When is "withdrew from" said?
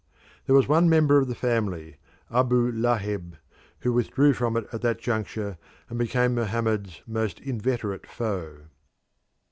3.93-4.57